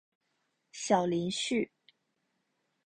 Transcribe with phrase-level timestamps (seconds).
[0.71, 1.69] 小林旭。